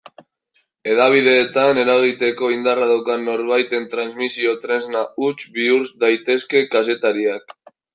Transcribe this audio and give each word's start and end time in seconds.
Hedabideetan 0.93 1.81
eragiteko 1.81 2.49
indarra 2.55 2.89
daukan 2.93 3.29
norbaiten 3.29 3.87
transmisio-tresna 3.95 5.07
huts 5.25 5.49
bihur 5.63 5.89
daitezke 6.07 6.69
kazetariak. 6.77 7.61